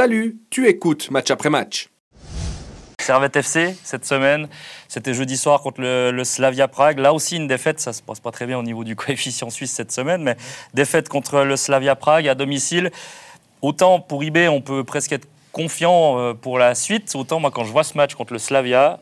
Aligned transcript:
Salut, 0.00 0.38
tu 0.48 0.66
écoutes 0.66 1.10
match 1.10 1.30
après 1.30 1.50
match. 1.50 1.90
Servette 2.98 3.36
FC 3.36 3.76
cette 3.84 4.06
semaine, 4.06 4.48
c'était 4.88 5.12
jeudi 5.12 5.36
soir 5.36 5.60
contre 5.60 5.82
le, 5.82 6.24
Slavia 6.24 6.68
Prague. 6.68 6.98
Là 7.00 7.12
aussi 7.12 7.36
une 7.36 7.46
défaite, 7.46 7.80
ça 7.80 7.92
se 7.92 8.00
passe 8.00 8.18
pas 8.18 8.30
très 8.30 8.46
bien 8.46 8.58
au 8.58 8.62
niveau 8.62 8.82
du 8.82 8.96
coefficient 8.96 9.50
suisse 9.50 9.72
cette 9.72 9.92
semaine, 9.92 10.22
mais 10.22 10.38
défaite 10.72 11.10
contre 11.10 11.42
le 11.42 11.54
Slavia 11.54 11.96
Prague 11.96 12.28
à 12.28 12.34
domicile. 12.34 12.90
Autant 13.60 14.00
pour 14.00 14.24
IB, 14.24 14.48
on 14.48 14.62
peut 14.62 14.84
presque 14.84 15.12
être 15.12 15.28
confiant 15.52 16.18
euh, 16.18 16.32
pour 16.32 16.58
la 16.58 16.74
suite. 16.74 17.14
Autant 17.14 17.38
moi 17.38 17.50
quand 17.50 17.64
je 17.64 17.70
vois 17.70 17.84
ce 17.84 17.98
match 17.98 18.14
contre 18.14 18.32
le 18.32 18.38
Slavia, 18.38 19.00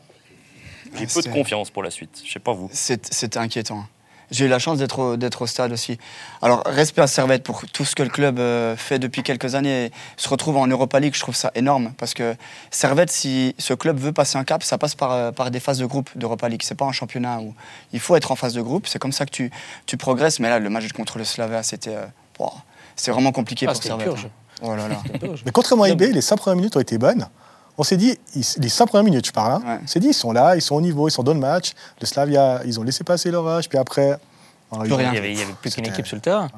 j'ai 0.95 1.07
peu 1.07 1.21
de 1.21 1.29
confiance 1.29 1.69
pour 1.69 1.81
la 1.81 1.91
suite. 1.91 2.21
Je 2.25 2.29
sais 2.29 2.39
pas 2.39 2.51
vous. 2.51 2.69
C'était 2.73 3.37
inquiétant. 3.37 3.85
J'ai 4.31 4.45
eu 4.45 4.47
la 4.47 4.59
chance 4.59 4.77
d'être 4.77 5.41
au, 5.41 5.47
stade 5.47 5.71
aussi. 5.71 5.97
Alors, 6.41 6.63
respect 6.65 7.01
à 7.01 7.07
Servette 7.07 7.43
pour 7.43 7.63
tout 7.73 7.85
ce 7.85 7.95
que 7.95 8.03
le 8.03 8.09
club 8.09 8.39
euh, 8.39 8.75
fait 8.75 8.99
depuis 8.99 9.23
quelques 9.23 9.55
années 9.55 9.85
et 9.85 9.91
se 10.17 10.29
retrouve 10.29 10.57
en 10.57 10.67
Europa 10.67 10.99
League, 10.99 11.15
je 11.15 11.19
trouve 11.19 11.35
ça 11.35 11.51
énorme. 11.55 11.93
Parce 11.97 12.13
que 12.13 12.35
Servette, 12.69 13.11
si 13.11 13.55
ce 13.57 13.73
club 13.73 13.97
veut 13.97 14.13
passer 14.13 14.37
un 14.37 14.43
cap, 14.43 14.63
ça 14.63 14.77
passe 14.77 14.95
par, 14.95 15.11
euh, 15.11 15.31
par 15.31 15.51
des 15.51 15.59
phases 15.59 15.79
de 15.79 15.85
groupe 15.85 16.09
d'Europa 16.15 16.47
League. 16.47 16.61
C'est 16.63 16.75
pas 16.75 16.85
un 16.85 16.91
championnat 16.91 17.39
où 17.39 17.55
il 17.93 17.99
faut 17.99 18.15
être 18.15 18.31
en 18.31 18.35
phase 18.35 18.53
de 18.53 18.61
groupe. 18.61 18.87
C'est 18.87 18.99
comme 18.99 19.11
ça 19.11 19.25
que 19.25 19.31
tu, 19.31 19.51
tu 19.85 19.97
progresses. 19.97 20.39
Mais 20.39 20.49
là, 20.49 20.59
le 20.59 20.69
match 20.69 20.91
contre 20.91 21.17
le 21.17 21.23
Slavia, 21.23 21.63
c'était 21.63 21.95
euh, 21.95 22.05
c'est 22.95 23.11
vraiment 23.11 23.31
compliqué 23.31 23.65
ah, 23.67 23.73
pour 23.73 23.81
Servette. 23.81 24.07
Hein. 24.07 24.29
Oh 24.61 24.75
Mais 25.45 25.51
contrairement 25.51 25.83
à 25.83 25.89
IB, 25.89 26.11
les 26.11 26.21
5 26.21 26.37
premières 26.37 26.57
minutes 26.57 26.75
ont 26.75 26.81
été 26.81 26.97
bonnes 26.97 27.27
on 27.79 27.83
s'est 27.83 27.95
dit, 27.95 28.19
les 28.57 28.67
cinq 28.67 28.87
premières 28.87 29.05
minutes, 29.05 29.25
je 29.25 29.31
parle, 29.31 29.63
hein, 29.65 29.79
on 29.81 29.87
s'est 29.87 30.01
dit, 30.01 30.07
ils 30.07 30.13
sont 30.13 30.33
là, 30.33 30.57
ils 30.57 30.61
sont 30.61 30.75
au 30.75 30.81
niveau, 30.81 31.07
ils 31.07 31.11
sont 31.11 31.23
dans 31.23 31.33
le 31.33 31.39
match. 31.39 31.71
Le 32.01 32.05
Slavia, 32.05 32.59
ils 32.65 32.77
ont 32.77 32.83
laissé 32.83 33.05
passer 33.05 33.31
l'orage, 33.31 33.69
puis 33.69 33.77
après. 33.77 34.17
Il 34.73 34.81
n'y 34.83 35.17
avait, 35.17 35.33
plus 35.61 35.73
qu'une 35.73 35.87
équipe 35.87 36.05
sur 36.05 36.17
le 36.17 36.21
terrain. 36.21 36.49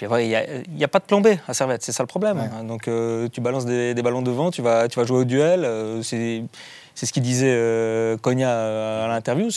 il 0.00 0.64
n'y 0.74 0.84
a, 0.84 0.88
pas 0.88 1.00
de 1.00 1.04
plan 1.04 1.20
B 1.20 1.28
à 1.46 1.52
Servette, 1.52 1.82
c'est 1.82 1.92
ça 1.92 2.02
le 2.02 2.06
problème. 2.06 2.50
Donc 2.66 2.88
euh, 2.88 3.28
tu 3.28 3.42
balances 3.42 3.66
des, 3.66 3.94
ballons 4.02 4.22
devant, 4.22 4.50
tu 4.50 4.62
vas, 4.62 4.88
tu 4.88 4.98
vas 4.98 5.04
jouer 5.04 5.18
au 5.18 5.24
duel. 5.24 5.64
Euh, 5.66 6.02
c'est 6.02 6.46
ce 6.94 7.12
qu'il 7.12 7.22
disait 7.22 7.54
euh, 7.54 8.16
Cogna 8.16 9.04
à 9.04 9.08
l'interview. 9.08 9.50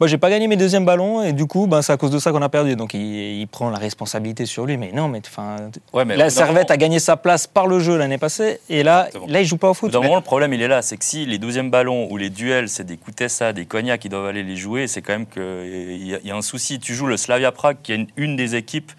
Moi, 0.00 0.08
j'ai 0.08 0.16
pas 0.16 0.30
gagné 0.30 0.48
mes 0.48 0.56
deuxièmes 0.56 0.86
ballons 0.86 1.22
et 1.22 1.34
du 1.34 1.44
coup, 1.44 1.66
ben, 1.66 1.82
c'est 1.82 1.92
à 1.92 1.98
cause 1.98 2.10
de 2.10 2.18
ça 2.18 2.32
qu'on 2.32 2.40
a 2.40 2.48
perdu. 2.48 2.74
Donc, 2.74 2.94
il, 2.94 3.46
prend 3.48 3.68
la 3.68 3.76
responsabilité 3.76 4.46
sur 4.46 4.64
lui. 4.64 4.78
Mais 4.78 4.92
non, 4.92 5.08
mais 5.08 5.20
enfin, 5.26 5.56
la 5.92 6.30
Servette 6.30 6.70
a 6.70 6.78
gagné 6.78 6.98
sa 6.98 7.18
place 7.18 7.46
par 7.46 7.66
le 7.66 7.80
jeu 7.80 7.98
l'année 7.98 8.16
passée 8.16 8.60
et 8.70 8.82
là, 8.82 9.08
là, 9.28 9.42
il 9.42 9.44
joue 9.44 9.58
pas 9.58 9.68
au 9.68 9.74
foot. 9.74 9.90
Dans 9.90 10.14
le 10.14 10.20
problème, 10.22 10.54
il 10.54 10.62
est 10.62 10.68
là, 10.68 10.80
c'est 10.80 10.96
que 10.96 11.04
si 11.04 11.26
les 11.26 11.36
douzièmes 11.36 11.70
ballons 11.70 12.10
ou 12.10 12.16
les 12.16 12.30
duels, 12.30 12.70
c'est 12.70 12.84
des 12.84 12.98
ça, 13.28 13.52
des 13.52 13.66
Cognac 13.66 14.00
qui 14.00 14.08
doivent 14.08 14.24
aller 14.24 14.42
les 14.42 14.56
jouer, 14.56 14.86
c'est 14.86 15.02
quand 15.02 15.12
même 15.12 15.26
qu'il 15.26 16.02
y, 16.02 16.26
y, 16.26 16.30
a 16.30 16.36
un 16.36 16.40
souci. 16.40 16.78
Tu 16.78 16.94
joues 16.94 17.06
le 17.06 17.18
Slavia 17.18 17.52
Prague, 17.52 17.76
qui 17.82 17.92
est 17.92 18.06
une 18.16 18.36
des 18.36 18.54
équipes 18.54 18.92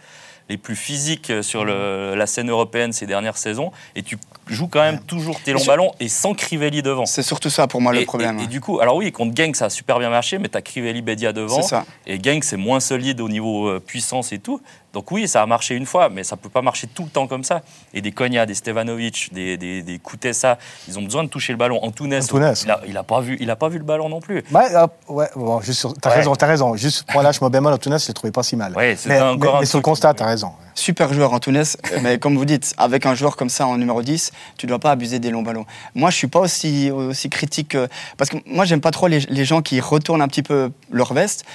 les 0.52 0.58
plus 0.58 0.76
physiques 0.76 1.32
sur 1.42 1.66
la 1.66 2.28
scène 2.28 2.50
européenne 2.50 2.92
ces 2.94 3.08
dernières 3.08 3.38
saisons, 3.38 3.72
et 3.96 4.04
tu 4.04 4.18
joues 4.48 4.68
quand 4.68 4.82
même 4.82 5.00
toujours 5.00 5.40
tes 5.42 5.54
longs 5.54 5.66
ballons 5.66 5.92
et 6.00 6.10
sans 6.10 6.34
Crivelli 6.34 6.82
devant. 6.82 7.06
C'est 7.06 7.24
surtout 7.24 7.50
ça 7.50 7.68
pour 7.68 7.82
moi 7.82 7.94
le 7.94 8.04
problème. 8.06 8.40
Et, 8.40 8.48
du 8.48 8.60
coup, 8.60 8.80
alors 8.80 8.96
oui, 8.98 9.12
contre 9.12 9.36
Genk, 9.36 9.56
ça 9.56 9.66
a 9.66 9.70
super 9.70 10.00
bien 10.00 10.10
marché, 10.10 10.38
mais 10.38 10.50
tu 10.50 10.58
as 10.58 10.62
Crivelli 10.62 11.02
Bedia 11.02 11.34
devant, 11.34 11.62
ça. 11.62 11.86
et 12.06 12.22
Genk, 12.22 12.44
c'est 12.44 12.58
moins 12.58 12.80
solide 12.80 13.22
au 13.22 13.30
niveau 13.30 13.68
euh, 13.68 13.80
puissance 13.80 14.34
et 14.34 14.40
tout. 14.40 14.62
Donc 14.94 15.10
oui, 15.12 15.28
ça 15.28 15.42
a 15.42 15.46
marché 15.46 15.76
une 15.76 15.86
fois, 15.86 16.10
mais 16.10 16.24
ça 16.24 16.36
peut 16.36 16.50
pas 16.50 16.62
marcher 16.62 16.88
tout 16.88 17.04
le 17.04 17.10
temps 17.10 17.28
comme 17.28 17.44
ça. 17.44 17.62
Et 17.94 18.02
des 18.02 18.12
Konya, 18.12 18.46
des 18.46 18.56
Stevanovic, 18.56 19.30
des, 19.32 19.56
des, 19.56 19.82
des 19.82 20.00
Kutesa, 20.00 20.58
ils 20.88 21.00
ont 21.00 21.02
besoin 21.02 21.24
de 21.24 21.30
toucher 21.30 21.54
le 21.54 21.58
ballon. 21.58 21.82
Antunes, 21.82 22.14
Antunes. 22.14 22.54
il, 22.64 22.72
a, 22.72 22.82
il 22.86 22.98
a 22.98 23.04
pas 23.04 23.22
vu, 23.22 23.38
il 23.40 23.50
a 23.50 23.56
pas 23.56 23.70
vu 23.70 23.78
le 23.78 23.86
ballon 23.86 24.10
non 24.10 24.20
plus. 24.20 24.44
Ouais, 24.52 24.76
euh, 24.76 24.88
ouais 25.08 25.30
bon, 25.36 25.62
juste 25.62 25.88
t'as 26.02 26.10
raison, 26.10 26.36
t'as 26.36 26.48
raison. 26.48 26.76
Juste 26.76 27.10
pour 27.10 27.22
lâche 27.22 27.40
moi 27.40 27.50
bémol, 27.50 27.74
Antunes, 27.74 28.00
je 28.00 28.08
l'ai 28.08 28.14
trouvé 28.14 28.32
pas 28.32 28.44
si 28.44 28.58
mal. 28.58 28.76
Ouais, 28.76 28.98
mais, 29.06 29.22
encore 29.22 29.62
mais, 29.62 29.66
sur 29.66 29.78
le 29.78 29.84
constat, 29.84 30.14
t'as 30.14 30.26
raison. 30.26 30.41
Super 30.76 31.14
joueur 31.14 31.34
Antunes, 31.34 31.64
mais 32.02 32.18
comme 32.18 32.38
vous 32.38 32.46
dites, 32.46 32.74
avec 32.78 33.06
un 33.06 33.14
joueur 33.14 33.36
comme 33.36 33.50
ça 33.50 33.68
en 33.68 33.78
numéro 33.78 34.02
10, 34.02 34.32
tu 34.58 34.68
dois 34.68 34.80
pas 34.80 34.92
abuser 34.92 35.20
des 35.20 35.30
longs 35.30 35.44
ballons. 35.44 35.66
Moi, 35.96 36.10
je 36.10 36.16
suis 36.16 36.28
pas 36.28 36.40
aussi, 36.40 36.90
aussi 36.92 37.30
critique 37.30 37.78
parce 38.18 38.30
que 38.30 38.38
moi, 38.46 38.66
j'aime 38.66 38.82
pas 38.82 38.92
trop 38.92 39.08
les, 39.08 39.20
les 39.20 39.46
gens 39.46 39.62
qui 39.62 39.80
retournent 39.80 40.22
un 40.22 40.28
petit 40.28 40.44
peu 40.44 40.72
leur 40.92 41.14
veste. 41.14 41.46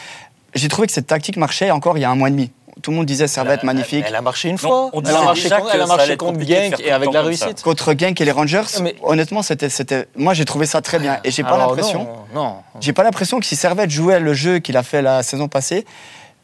J'ai 0.54 0.68
trouvé 0.68 0.86
que 0.86 0.92
cette 0.92 1.06
tactique 1.06 1.36
marchait 1.36 1.70
encore 1.70 1.98
il 1.98 2.02
y 2.02 2.04
a 2.04 2.10
un 2.10 2.14
mois 2.14 2.28
et 2.28 2.32
demi 2.32 2.50
tout 2.82 2.90
le 2.90 2.98
monde 2.98 3.06
disait 3.06 3.26
ça 3.26 3.42
va 3.44 3.54
être 3.54 3.64
magnifique. 3.64 4.04
Elle 4.06 4.14
a 4.14 4.20
marché 4.20 4.48
une 4.48 4.58
fois. 4.58 4.90
elle, 4.92 5.16
a 5.16 5.22
marché 5.22 5.48
contre, 5.48 5.70
elle 5.74 5.80
a 5.80 5.86
marché 5.86 6.16
contre 6.16 6.40
Genk 6.40 6.80
et 6.80 6.92
avec 6.92 7.12
la 7.12 7.22
réussite. 7.22 7.62
Contre 7.62 7.94
Genk 7.96 8.20
et 8.20 8.24
les 8.24 8.32
Rangers, 8.32 8.62
honnêtement, 9.02 9.42
c'était, 9.42 9.68
c'était, 9.68 10.06
moi 10.16 10.34
j'ai 10.34 10.44
trouvé 10.44 10.66
ça 10.66 10.82
très 10.82 10.98
bien. 10.98 11.18
Et 11.24 11.30
j'ai 11.30 11.42
pas 11.42 11.56
l'impression, 11.56 12.06
non, 12.34 12.56
j'ai 12.80 12.92
pas 12.92 13.02
l'impression 13.02 13.40
que 13.40 13.46
si 13.46 13.56
Servette 13.56 13.90
jouait 13.90 14.20
le 14.20 14.34
jeu 14.34 14.58
qu'il 14.58 14.76
a 14.76 14.82
fait 14.82 15.02
la 15.02 15.22
saison 15.22 15.48
passée, 15.48 15.86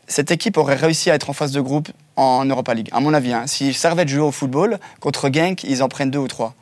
cette 0.06 0.30
équipe 0.30 0.56
aurait 0.56 0.76
réussi 0.76 1.10
à 1.10 1.14
être 1.14 1.30
en 1.30 1.32
phase 1.32 1.52
de 1.52 1.60
groupe 1.60 1.88
en 2.22 2.44
Europa 2.44 2.74
League. 2.74 2.88
À 2.92 3.00
mon 3.00 3.14
avis, 3.14 3.32
hein. 3.32 3.44
si 3.46 3.74
Servette 3.74 4.08
jouait 4.08 4.22
au 4.22 4.32
football 4.32 4.78
contre 5.00 5.30
Genk, 5.32 5.64
ils 5.64 5.82
en 5.82 5.88
prennent 5.88 6.10
deux 6.10 6.18
ou 6.18 6.28
trois. 6.28 6.54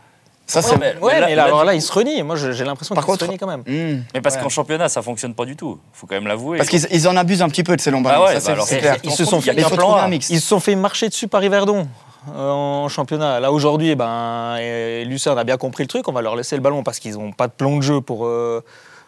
Ça, 0.51 0.63
c'est... 0.63 0.75
Ouais, 0.75 1.21
mais, 1.21 1.37
là, 1.37 1.45
alors 1.45 1.65
là, 1.65 1.75
il 1.75 1.83
se 1.83 1.93
renie. 1.93 2.25
Moi, 2.25 2.35
j'ai 2.35 2.65
l'impression 2.65 2.97
qu'il 2.97 3.05
se 3.05 3.25
renie 3.25 3.39
quand 3.39 3.47
même. 3.47 3.61
Hmm. 3.61 4.03
Mais 4.13 4.21
parce 4.21 4.37
qu'en 4.37 4.49
championnat, 4.49 4.89
ça 4.89 5.01
fonctionne 5.01 5.33
pas 5.33 5.45
du 5.45 5.55
tout. 5.55 5.79
faut 5.93 6.09
quand 6.09 6.17
même 6.17 6.27
l'avouer. 6.27 6.59
Parce 6.59 6.69
qu'ils 6.69 7.07
en 7.07 7.17
abusent 7.17 7.43
un 7.43 7.49
petit 7.49 7.63
peu 7.63 7.77
de 7.77 7.81
ces 7.81 7.93
longs 7.93 8.01
ballons. 8.01 8.25
Ah 8.27 8.35
ouais, 8.35 8.35
bah 8.35 8.57
c'est, 8.65 8.79
clair. 8.79 8.97
Ils 9.05 9.13
se 9.13 9.25
sont 9.25 9.41
fait, 9.41 9.55
ils 9.55 10.41
se 10.41 10.47
sont 10.49 10.59
fait 10.59 10.75
marcher 10.75 11.09
dessus 11.09 11.29
par 11.29 11.45
Yverdon 11.45 11.87
euh, 12.35 12.51
en 12.51 12.89
championnat. 12.89 13.41
Là 13.41 13.53
aujourd'hui, 13.53 13.91
eh 13.91 13.95
ben, 13.95 14.57
Lucerne 15.05 15.39
a 15.39 15.45
bien 15.45 15.57
compris 15.57 15.85
le 15.85 15.89
truc. 15.89 16.09
On 16.09 16.13
va 16.13 16.21
leur 16.21 16.37
laisser 16.37 16.57
le 16.57 16.63
ballon 16.63 16.83
parce 16.83 16.99
qu'ils 16.99 17.15
n'ont 17.15 17.33
pas 17.33 17.47
de 17.47 17.53
plan 17.53 17.77
de 17.77 17.83
jeu 17.83 18.01
pour, 18.01 18.27
euh, 18.27 18.63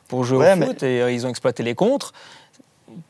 pour 0.08 0.24
jouer 0.24 0.52
au 0.52 0.64
foot 0.64 0.82
et 0.82 1.02
euh, 1.02 1.12
ils 1.12 1.26
ont 1.26 1.28
exploité 1.28 1.62
les 1.62 1.74
contres. 1.74 2.12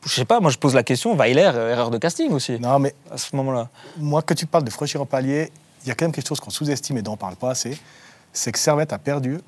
Je 0.05 0.13
sais 0.13 0.25
pas, 0.25 0.39
moi 0.39 0.51
je 0.51 0.57
pose 0.57 0.73
la 0.73 0.83
question, 0.83 1.15
Weiler, 1.15 1.51
erreur 1.55 1.89
de 1.89 1.97
casting 1.97 2.31
aussi. 2.31 2.59
Non, 2.59 2.79
mais 2.79 2.93
à 3.11 3.17
ce 3.17 3.35
moment-là. 3.35 3.69
Moi, 3.97 4.21
que 4.21 4.33
tu 4.33 4.45
parles 4.45 4.63
de 4.63 4.69
franchir 4.69 5.01
en 5.01 5.05
palier, 5.05 5.51
il 5.83 5.89
y 5.89 5.91
a 5.91 5.95
quand 5.95 6.05
même 6.05 6.11
quelque 6.11 6.27
chose 6.27 6.39
qu'on 6.39 6.49
sous-estime 6.49 6.97
et 6.97 7.01
dont 7.01 7.11
on 7.11 7.15
ne 7.15 7.19
parle 7.19 7.35
pas 7.35 7.51
assez 7.51 7.77
c'est 8.33 8.51
que 8.51 8.59
Servette 8.59 8.91
a 8.91 8.97
perdu 8.97 9.39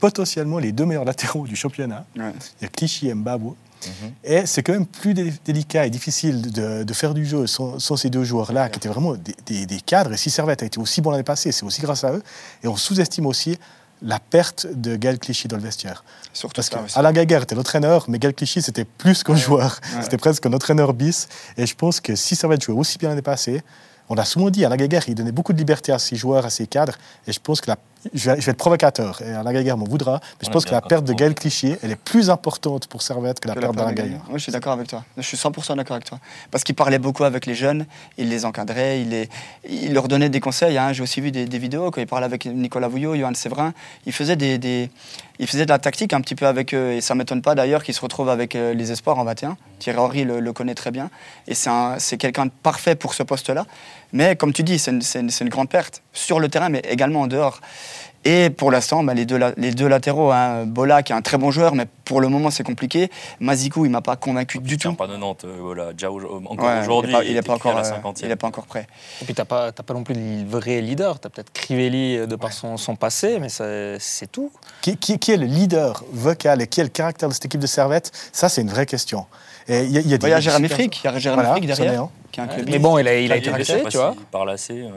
potentiellement 0.00 0.58
les 0.58 0.72
deux 0.72 0.84
meilleurs 0.84 1.04
latéraux 1.04 1.46
du 1.46 1.56
championnat. 1.56 2.04
Il 2.16 2.22
y 2.60 2.64
a 2.64 2.68
Clichy 2.68 3.08
et 3.08 3.14
Mbabo. 3.14 3.56
Mhm. 3.86 4.12
Et 4.24 4.46
c'est 4.46 4.62
quand 4.62 4.72
même 4.72 4.86
plus 4.86 5.14
délicat 5.14 5.86
et 5.86 5.90
difficile 5.90 6.50
de, 6.50 6.92
faire 6.92 7.14
du 7.14 7.24
jeu 7.24 7.46
sans, 7.46 7.78
ces 7.78 8.10
deux 8.10 8.24
joueurs-là, 8.24 8.68
qui 8.68 8.78
étaient 8.78 8.88
vraiment 8.88 9.14
des, 9.14 9.80
cadres. 9.86 10.12
Et 10.12 10.16
si 10.16 10.28
Servette 10.28 10.62
a 10.62 10.66
été 10.66 10.78
aussi 10.78 11.00
bon 11.00 11.10
l'année 11.10 11.22
passée, 11.22 11.52
c'est 11.52 11.64
aussi 11.64 11.80
grâce 11.80 12.04
à 12.04 12.12
eux. 12.12 12.22
Et 12.62 12.68
on 12.68 12.76
sous-estime 12.76 13.26
aussi 13.26 13.58
la 14.02 14.18
perte 14.18 14.66
de 14.72 14.96
Gaël 14.96 15.18
Clichy 15.18 15.48
dans 15.48 15.56
le 15.56 15.62
vestiaire. 15.62 16.04
Surtout 16.32 16.54
Parce 16.54 16.68
que 16.68 16.98
Alain 16.98 17.12
Gaguerre 17.12 17.42
était 17.42 17.54
l'entraîneur, 17.54 18.04
mais 18.08 18.18
Gaël 18.18 18.34
Clichy, 18.34 18.62
c'était 18.62 18.84
plus 18.84 19.22
qu'un 19.22 19.36
joueur. 19.36 19.80
C'était 20.02 20.18
presque 20.18 20.44
un 20.46 20.52
entraîneur 20.52 20.92
bis. 20.92 21.28
Et 21.56 21.66
je 21.66 21.74
pense 21.74 22.00
que 22.00 22.14
si 22.14 22.36
Servette 22.36 22.62
jouait 22.62 22.76
aussi 22.76 22.98
bien 22.98 23.08
l'année 23.08 23.22
passée, 23.22 23.62
on 24.08 24.16
a 24.16 24.24
souvent 24.24 24.50
dit, 24.50 24.64
Alain 24.64 24.76
Gaguerre, 24.76 25.04
il 25.08 25.14
donnait 25.14 25.32
beaucoup 25.32 25.52
de 25.52 25.58
liberté 25.58 25.92
à 25.92 25.98
ses 25.98 26.16
joueurs, 26.16 26.44
à 26.44 26.50
ses 26.50 26.66
cadres. 26.66 26.94
Et 27.26 27.32
je 27.32 27.40
pense 27.40 27.60
que 27.60 27.70
la 27.70 27.76
je 28.14 28.30
vais, 28.30 28.38
être 28.38 28.56
provocateur, 28.56 29.22
et 29.22 29.32
Alain 29.32 29.52
Gaguerre 29.52 29.76
m'en 29.76 29.86
voudra, 29.86 30.20
mais 30.22 30.46
je 30.46 30.50
pense 30.50 30.64
que 30.64 30.70
la 30.70 30.80
perte 30.80 31.04
de 31.04 31.12
Gaël 31.12 31.34
Clichy, 31.34 31.76
elle 31.82 31.90
est 31.90 31.96
plus 31.96 32.30
importante 32.30 32.86
pour 32.86 33.02
Servette 33.02 33.40
que 33.40 33.48
la 33.48 33.54
perte 33.54 33.74
d'Alain 33.74 33.92
Gaguerre. 33.92 34.20
Oui, 34.28 34.34
je 34.34 34.42
suis 34.42 34.52
d'accord 34.52 34.72
avec 34.72 34.88
toi. 34.88 35.04
Je 35.16 35.22
suis 35.22 35.36
100% 35.36 35.76
d'accord 35.76 35.96
avec 35.96 36.04
toi. 36.06 36.18
Parce 36.50 36.64
qu'il 36.64 36.74
parlait 36.74 36.98
beaucoup 36.98 37.24
avec 37.24 37.46
les 37.46 37.54
jeunes, 37.54 37.86
il 38.18 38.28
les 38.28 38.44
encadrait, 38.44 39.00
il, 39.00 39.10
les, 39.10 39.28
il 39.68 39.92
leur 39.92 40.08
donnait 40.08 40.28
des 40.28 40.40
conseils. 40.40 40.78
Hein. 40.78 40.92
J'ai 40.92 41.02
aussi 41.02 41.20
vu 41.20 41.30
des, 41.30 41.58
vidéos 41.58 41.90
quand 41.90 42.00
il 42.00 42.06
parlait 42.06 42.26
avec 42.26 42.46
Nicolas 42.46 42.88
Vouillot, 42.88 43.14
Johan 43.16 43.34
Séverin. 43.34 43.72
Il 44.04 44.12
faisait, 44.12 44.36
des, 44.36 44.90
il 45.38 45.46
faisait 45.46 45.64
de 45.64 45.70
la 45.70 45.78
tactique 45.78 46.12
un 46.12 46.20
petit 46.20 46.34
peu 46.34 46.46
avec 46.46 46.74
eux, 46.74 46.92
et 46.92 47.00
ça 47.00 47.14
ne 47.14 47.18
m'étonne 47.18 47.42
pas 47.42 47.54
d'ailleurs 47.54 47.82
qu'il 47.82 47.94
se 47.94 48.00
retrouve 48.00 48.28
avec 48.28 48.54
euh, 48.54 48.74
les 48.74 48.92
espoirs 48.92 49.18
en 49.18 49.24
21. 49.24 49.56
Thierry 49.78 49.98
Henry 49.98 50.24
le, 50.24 50.52
connaît 50.52 50.74
très 50.74 50.90
bien, 50.90 51.10
et 51.48 51.54
c'est 51.54 52.16
quelqu'un 52.18 52.46
de 52.46 52.50
parfait 52.62 52.94
pour 52.94 53.14
ce 53.14 53.22
poste-là. 53.22 53.66
Mais 54.12 54.36
comme 54.36 54.52
tu 54.52 54.62
dis, 54.62 54.78
c'est 54.78 54.90
une, 54.90 55.30
une 55.40 55.48
grande 55.48 55.68
perte 55.68 56.02
sur 56.16 56.40
le 56.40 56.48
terrain, 56.48 56.68
mais 56.68 56.82
également 56.88 57.22
en 57.22 57.26
dehors. 57.26 57.60
Et 58.26 58.50
pour 58.50 58.72
l'instant, 58.72 59.04
bah, 59.04 59.14
les, 59.14 59.24
deux, 59.24 59.38
les 59.56 59.70
deux 59.70 59.86
latéraux, 59.86 60.32
hein, 60.32 60.64
Bola 60.66 61.04
qui 61.04 61.12
est 61.12 61.14
un 61.14 61.22
très 61.22 61.38
bon 61.38 61.52
joueur, 61.52 61.76
mais 61.76 61.86
pour 62.04 62.20
le 62.20 62.28
moment 62.28 62.50
c'est 62.50 62.64
compliqué. 62.64 63.08
Mazikou, 63.38 63.84
il 63.84 63.90
m'a 63.92 64.00
pas 64.00 64.16
convaincu 64.16 64.58
du 64.58 64.78
tout. 64.78 64.92
pas 64.94 65.06
de 65.06 65.16
Nantes, 65.16 65.44
euh, 65.44 65.58
voilà. 65.60 65.92
Déjà 65.92 66.10
encore 66.10 66.80
aujourd'hui, 66.82 67.14
il 67.24 67.34
n'est 67.34 67.42
pas, 67.42 67.54
encore, 67.54 67.78
euh, 67.78 68.36
pas 68.36 68.46
encore 68.48 68.66
prêt. 68.66 68.88
Et 69.22 69.26
puis 69.26 69.34
tu 69.34 69.40
n'as 69.40 69.44
pas, 69.44 69.70
pas 69.70 69.94
non 69.94 70.02
plus 70.02 70.14
de 70.14 70.44
vrai 70.44 70.80
leader. 70.80 71.20
Tu 71.20 71.28
as 71.28 71.30
peut-être 71.30 71.52
Crivelli 71.52 72.16
euh, 72.16 72.26
de 72.26 72.34
par 72.34 72.52
son, 72.52 72.76
son, 72.76 72.96
passé, 72.96 73.38
mais 73.38 73.48
c'est 73.48 74.32
tout. 74.32 74.50
Qui, 74.80 74.96
qui, 74.96 75.30
est 75.30 75.36
le 75.36 75.46
leader 75.46 76.02
vocal 76.10 76.60
et 76.62 76.66
qui 76.66 76.80
est 76.80 76.84
le 76.84 76.90
caractère 76.90 77.28
de 77.28 77.34
cette 77.34 77.44
équipe 77.44 77.60
de 77.60 77.68
Servette? 77.68 78.10
Ça, 78.32 78.48
c'est 78.48 78.60
une 78.62 78.70
vraie 78.70 78.86
question. 78.86 79.26
Il 79.68 79.84
y, 79.84 80.00
y, 80.00 80.32
a, 80.32 80.40
Jérémy 80.40 80.68
Frick, 80.68 81.00
il 81.04 81.06
y 81.06 81.08
a 81.08 81.18
Jérémy 81.18 81.44
Frick 81.44 81.66
derrière. 81.66 82.08
Qui 82.32 82.40
un 82.40 82.48
club 82.48 82.68
mais 82.68 82.80
bon, 82.80 82.98
il 82.98 83.06
a, 83.06 83.20
il 83.20 83.30
a 83.30 83.36
été 83.36 83.50
blessé, 83.50 83.84
tu 83.88 83.98
vois. 83.98 84.14
Il 84.18 84.24
parle 84.24 84.50
assez, 84.50 84.82
ouais. 84.82 84.90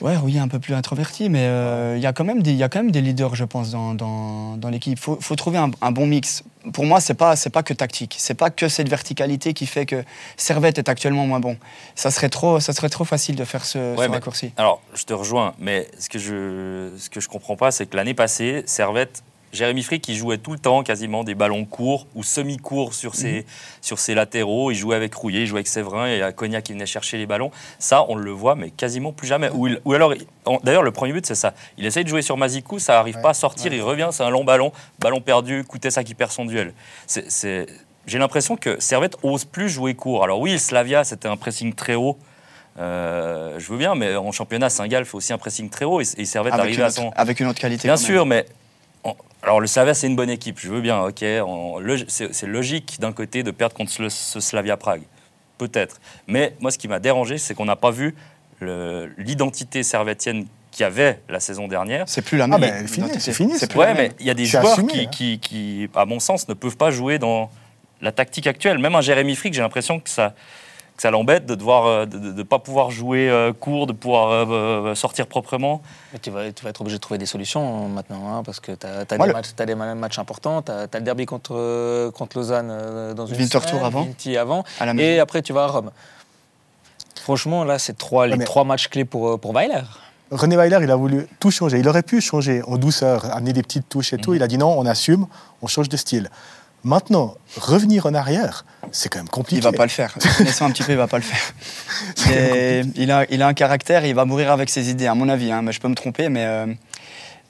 Ouais, 0.00 0.16
oui, 0.22 0.38
un 0.38 0.48
peu 0.48 0.58
plus 0.58 0.74
introverti, 0.74 1.28
mais 1.28 1.46
euh, 1.46 1.94
il 1.96 2.02
y, 2.02 2.06
a 2.06 2.12
quand 2.12 2.24
même 2.24 2.42
des, 2.42 2.52
y 2.52 2.62
a 2.62 2.68
quand 2.68 2.80
même 2.80 2.90
des 2.90 3.00
leaders, 3.00 3.34
je 3.34 3.44
pense, 3.44 3.70
dans, 3.70 3.94
dans, 3.94 4.56
dans 4.56 4.68
l'équipe. 4.68 4.92
Il 4.92 5.00
faut, 5.00 5.18
faut, 5.20 5.34
trouver 5.34 5.58
un, 5.58 5.70
un, 5.80 5.90
bon 5.90 6.06
mix. 6.06 6.44
Pour 6.72 6.84
moi, 6.84 7.00
ce 7.00 7.12
n'est 7.12 7.16
pas, 7.16 7.34
pas 7.52 7.62
que 7.62 7.74
tactique. 7.74 8.16
Ce 8.18 8.32
n'est 8.32 8.36
pas 8.36 8.50
que 8.50 8.68
cette 8.68 8.88
verticalité 8.88 9.54
qui 9.54 9.66
fait 9.66 9.86
que 9.86 10.04
Servette 10.36 10.78
est 10.78 10.88
actuellement 10.88 11.26
moins 11.26 11.40
bon. 11.40 11.56
Ça 11.96 12.10
serait 12.10 12.28
trop, 12.28 12.60
ça 12.60 12.72
serait 12.72 12.90
trop 12.90 13.04
facile 13.04 13.34
de 13.34 13.44
faire 13.44 13.64
ce, 13.64 13.96
raccourci. 13.96 14.52
Alors, 14.56 14.80
je 14.94 15.04
te 15.04 15.12
rejoins, 15.12 15.54
mais 15.58 15.88
ce 15.98 16.08
que 16.08 16.18
je 16.18 16.34
ne 16.34 16.98
ce 16.98 17.10
que 17.10 17.20
je 17.20 17.28
comprends 17.28 17.56
pas, 17.56 17.70
c'est 17.72 17.86
que 17.86 17.96
l'année 17.96 18.14
passée, 18.14 18.62
Servette 18.66 19.22
Jérémy 19.52 19.82
Frick, 19.82 20.06
il 20.08 20.16
jouait 20.16 20.38
tout 20.38 20.52
le 20.52 20.58
temps 20.58 20.82
quasiment 20.82 21.24
des 21.24 21.34
ballons 21.34 21.64
courts 21.64 22.06
ou 22.14 22.22
semi-courts 22.22 22.94
sur 22.94 23.14
ses, 23.14 23.38
mhm. 23.38 23.44
sur 23.80 23.98
ses 23.98 24.14
latéraux. 24.14 24.70
Il 24.70 24.76
jouait 24.76 24.96
avec 24.96 25.14
Rouillet, 25.14 25.42
il 25.42 25.46
jouait 25.46 25.58
avec 25.58 25.68
Séverin 25.68 26.06
et 26.06 26.22
à 26.22 26.32
Cognac 26.32 26.64
qui 26.64 26.72
venait 26.72 26.86
chercher 26.86 27.18
les 27.18 27.26
ballons. 27.26 27.50
Ça, 27.78 28.04
on 28.08 28.14
le 28.14 28.30
voit, 28.30 28.54
mais 28.54 28.70
quasiment 28.70 29.12
plus 29.12 29.26
jamais. 29.26 29.50
Ou, 29.50 29.68
ou 29.84 29.92
alors, 29.94 30.14
d'ailleurs, 30.62 30.82
le 30.82 30.92
premier 30.92 31.12
but, 31.12 31.26
c'est 31.26 31.34
ça. 31.34 31.54
Il 31.76 31.86
essaye 31.86 32.04
de 32.04 32.08
jouer 32.08 32.22
sur 32.22 32.36
Mazikou, 32.36 32.78
ça 32.78 32.94
n'arrive 32.94 33.20
pas 33.20 33.30
à 33.30 33.34
sortir, 33.34 33.72
il 33.72 33.82
revient, 33.82 34.08
c'est 34.12 34.22
un 34.22 34.30
long 34.30 34.44
ballon, 34.44 34.72
ballon 34.98 35.20
perdu, 35.20 35.64
ça 35.90 36.04
qui 36.04 36.14
perd 36.14 36.30
son 36.30 36.44
duel. 36.44 36.74
J'ai 38.08 38.18
l'impression 38.18 38.56
que 38.56 38.80
Servette 38.80 39.16
ose 39.22 39.44
plus 39.44 39.68
jouer 39.68 39.94
court. 39.94 40.24
Alors 40.24 40.40
oui, 40.40 40.58
Slavia, 40.58 41.04
c'était 41.04 41.28
un 41.28 41.36
pressing 41.36 41.74
très 41.74 41.94
haut. 41.94 42.16
Euh, 42.78 43.58
je 43.58 43.70
veux 43.70 43.78
bien, 43.78 43.94
mais 43.94 44.16
en 44.16 44.32
championnat, 44.32 44.70
Saint-Gall 44.70 45.04
fait 45.04 45.14
aussi 45.14 45.32
un 45.32 45.38
pressing 45.38 45.68
très 45.68 45.84
haut 45.84 46.00
et, 46.00 46.24
Servette 46.24 46.54
arrive 46.54 46.80
à 46.80 46.90
son. 46.90 47.10
Avec 47.16 47.40
une 47.40 47.48
autre 47.48 47.60
qualité. 47.60 47.86
Bien 47.86 47.96
sûr, 47.96 48.24
mais 48.24 48.46
alors 49.42 49.60
le 49.60 49.66
Slavia, 49.66 49.94
c'est 49.94 50.06
une 50.06 50.16
bonne 50.16 50.30
équipe, 50.30 50.58
je 50.58 50.68
veux 50.68 50.80
bien, 50.80 51.00
ok. 51.00 51.24
C'est 52.08 52.46
logique 52.46 52.98
d'un 53.00 53.12
côté 53.12 53.42
de 53.42 53.50
perdre 53.50 53.74
contre 53.74 53.90
ce, 54.08 54.40
Slavia 54.40 54.76
Prague, 54.76 55.02
peut-être. 55.58 56.00
Mais 56.26 56.54
moi, 56.60 56.70
ce 56.70 56.78
qui 56.78 56.88
m'a 56.88 56.98
dérangé, 56.98 57.38
c'est 57.38 57.54
qu'on 57.54 57.64
n'a 57.64 57.76
pas 57.76 57.90
vu 57.90 58.14
l'identité 59.16 59.82
servetienne 59.82 60.46
qu'il 60.70 60.82
y 60.82 60.84
avait 60.84 61.20
la 61.28 61.40
saison 61.40 61.68
dernière. 61.68 62.08
C'est 62.08 62.22
plus 62.22 62.36
la 62.36 62.44
ah, 62.44 62.58
même. 62.58 62.86
c'est 62.88 63.32
fini. 63.32 63.52
C'est 63.56 63.74
ouais, 63.76 63.94
mais 63.94 64.12
il 64.20 64.26
y 64.26 64.30
a 64.30 64.34
des 64.34 64.44
joueurs 64.44 64.78
hein. 64.78 64.86
qui, 65.10 65.38
qui, 65.38 65.88
à 65.94 66.04
mon 66.04 66.20
sens, 66.20 66.48
ne 66.48 66.54
peuvent 66.54 66.76
pas 66.76 66.90
jouer 66.90 67.18
dans 67.18 67.50
la 68.00 68.12
tactique 68.12 68.46
actuelle. 68.46 68.78
Même 68.78 68.94
un 68.94 69.00
Jérémy 69.00 69.36
Frick, 69.36 69.54
j'ai 69.54 69.62
l'impression 69.62 70.00
que 70.00 70.10
ça 70.10 70.34
ça 70.98 71.10
l'embête 71.12 71.46
de 71.46 71.54
devoir 71.54 71.86
euh, 71.86 72.06
de 72.06 72.18
ne 72.18 72.42
pas 72.42 72.58
pouvoir 72.58 72.90
jouer 72.90 73.30
euh, 73.30 73.52
court, 73.52 73.86
de 73.86 73.92
pouvoir 73.92 74.30
euh, 74.30 74.94
sortir 74.94 75.26
proprement. 75.26 75.80
Mais 76.12 76.18
tu 76.18 76.30
vas, 76.30 76.50
tu 76.52 76.64
vas 76.64 76.70
être 76.70 76.80
obligé 76.80 76.96
de 76.96 77.00
trouver 77.00 77.18
des 77.18 77.26
solutions 77.26 77.88
maintenant, 77.88 78.34
hein, 78.34 78.42
parce 78.44 78.60
que 78.60 78.72
tu 78.72 78.86
as, 78.86 79.04
des, 79.04 79.32
matchs, 79.32 79.48
as 79.58 79.66
des 79.66 79.74
matchs 79.74 80.18
importants, 80.18 80.62
tu 80.62 80.72
as, 80.72 80.88
le 80.92 81.00
derby 81.00 81.24
contre, 81.24 82.10
contre 82.10 82.36
Lausanne 82.36 83.14
dans 83.14 83.26
une 83.26 83.36
Winter 83.36 83.60
Tour 83.68 83.84
avant, 83.84 84.08
avant 84.36 84.64
et 84.98 85.20
après 85.20 85.40
tu 85.42 85.52
vas 85.52 85.64
à 85.64 85.68
Rome. 85.68 85.90
Franchement, 87.22 87.64
là, 87.64 87.78
c'est 87.78 87.96
trois, 87.96 88.26
les 88.26 88.44
trois 88.44 88.64
matchs 88.64 88.88
clés 88.88 89.04
pour, 89.04 89.38
pour 89.38 89.52
Weiler. 89.52 89.82
René 90.30 90.56
Weiler, 90.56 90.78
il 90.82 90.90
a 90.90 90.96
voulu 90.96 91.26
tout 91.40 91.50
changer. 91.50 91.78
Il 91.78 91.88
aurait 91.88 92.02
pu 92.02 92.20
changer 92.20 92.62
en 92.66 92.76
douceur, 92.76 93.24
amener 93.34 93.52
des 93.52 93.62
petites 93.62 93.88
touches 93.88 94.12
et 94.12 94.18
tout. 94.18 94.30
Mhm. 94.30 94.36
Il 94.36 94.42
a 94.42 94.46
dit 94.46 94.58
non, 94.58 94.78
on 94.78 94.84
assume, 94.84 95.26
on 95.62 95.66
change 95.66 95.88
de 95.88 95.96
style. 95.96 96.28
Maintenant, 96.84 97.34
revenir 97.56 98.06
en 98.06 98.14
arrière, 98.14 98.64
c'est 98.92 99.08
quand 99.08 99.18
même 99.18 99.28
compliqué. 99.28 99.56
Il 99.56 99.62
va 99.62 99.72
pas 99.72 99.84
le 99.84 99.90
faire. 99.90 100.14
Un 100.60 100.70
petit 100.70 100.82
peu, 100.82 100.92
il 100.92 100.98
va 100.98 101.08
pas 101.08 101.18
le 101.18 101.24
faire. 101.24 101.52
il, 102.96 103.10
a, 103.10 103.24
il 103.30 103.42
a 103.42 103.46
un 103.46 103.54
caractère, 103.54 104.04
il 104.06 104.14
va 104.14 104.24
mourir 104.24 104.52
avec 104.52 104.70
ses 104.70 104.90
idées, 104.90 105.06
à 105.06 105.14
mon 105.14 105.28
avis. 105.28 105.50
Hein. 105.50 105.62
Mais 105.62 105.72
je 105.72 105.80
peux 105.80 105.88
me 105.88 105.94
tromper, 105.94 106.28
mais 106.28 106.44
euh, 106.44 106.66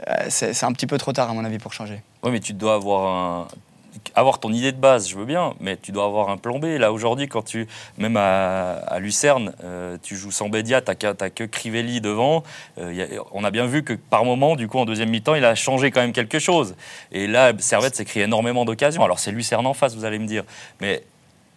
euh, 0.09 0.27
c'est 0.29 0.65
un 0.65 0.73
petit 0.73 0.87
peu 0.87 0.99
trop 0.99 1.13
tard, 1.13 1.31
à 1.31 1.35
mon 1.35 1.45
avis, 1.45 1.59
pour 1.59 1.73
changer. 1.73 2.03
Oui, 2.23 2.31
mais 2.31 2.41
tu 2.41 2.53
dois 2.55 2.75
avoir 2.75 3.07
un, 3.07 3.49
avoir 4.15 4.41
ton 4.41 4.53
idée 4.53 4.73
de 4.73 4.77
base, 4.77 5.09
je 5.09 5.17
veux 5.17 5.25
bien, 5.25 5.55
mais 5.61 5.77
tu 5.77 5.93
dois 5.93 6.05
avoir 6.05 6.31
un 6.31 6.37
plan 6.37 6.59
B. 6.59 6.65
Là, 6.65 6.93
aujourd'hui, 6.93 7.29
quand 7.29 7.43
tu, 7.43 7.67
même 7.97 8.17
à, 8.17 8.99
Lucerne, 8.99 9.53
euh, 9.65 9.97
tu 10.03 10.17
joues 10.17 10.31
sans 10.31 10.49
Bédia, 10.49 10.81
tu 10.81 10.93
n'as 11.06 11.31
que 11.31 11.45
Crivelli 11.45 12.00
devant. 12.00 12.43
Euh, 12.79 13.06
on 13.33 13.45
a 13.45 13.50
bien 13.50 13.67
vu 13.67 13.83
que 13.83 13.95
par 13.95 14.25
moment, 14.25 14.56
du 14.56 14.69
coup, 14.69 14.79
en 14.79 14.85
deuxième 14.85 15.11
mi-temps, 15.11 15.35
il 15.35 15.45
a 15.45 15.55
changé 15.55 15.91
quand 15.91 16.00
même 16.00 16.12
quelque 16.12 16.39
chose. 16.39 16.75
Et 17.12 17.27
là, 17.27 17.53
Servette 17.59 17.97
s'est 17.97 18.05
créé 18.05 18.25
énormément 18.25 18.65
d'occasions. 18.65 19.05
Alors, 19.05 19.19
c'est 19.19 19.33
Lucerne 19.33 19.67
en 19.67 19.75
face, 19.75 19.95
vous 19.95 20.05
allez 20.05 20.19
me 20.19 20.27
dire. 20.27 20.45
Mais 20.81 21.03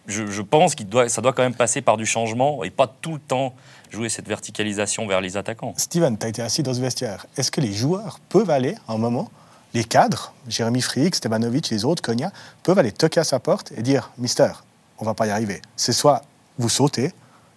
je, 0.06 0.42
pense 0.42 0.74
que 0.74 1.08
ça 1.08 1.22
doit 1.22 1.32
quand 1.32 1.42
même 1.42 1.54
passer 1.54 1.80
par 1.80 1.96
du 1.96 2.06
changement 2.06 2.64
et 2.64 2.70
pas 2.70 2.86
tout 2.86 3.14
le 3.14 3.20
temps 3.20 3.54
jouer 3.90 4.08
cette 4.08 4.26
verticalisation 4.26 5.06
vers 5.06 5.20
les 5.20 5.36
attaquants. 5.36 5.74
Steven, 5.76 6.16
tu 6.18 6.26
as 6.26 6.28
été 6.28 6.42
assis 6.42 6.62
dans 6.62 6.74
ce 6.74 6.80
vestiaire. 6.80 7.26
Est-ce 7.36 7.50
que 7.50 7.60
les 7.60 7.72
joueurs 7.72 8.18
peuvent 8.28 8.50
aller, 8.50 8.74
un 8.88 8.98
moment, 8.98 9.30
les 9.74 9.84
cadres, 9.84 10.32
Jérémy 10.48 10.82
Frick, 10.82 11.14
Stebanovic, 11.14 11.70
les 11.70 11.84
autres, 11.84 12.02
Konya, 12.02 12.32
peuvent 12.62 12.78
aller 12.78 12.92
toquer 12.92 13.20
à 13.20 13.24
sa 13.24 13.38
porte 13.38 13.72
et 13.76 13.82
dire 13.82 14.10
Mister, 14.18 14.52
on 14.98 15.04
va 15.04 15.14
pas 15.14 15.26
y 15.26 15.30
arriver. 15.30 15.62
C'est 15.76 15.92
soit 15.92 16.22
vous 16.58 16.68
sautez, 16.68 17.12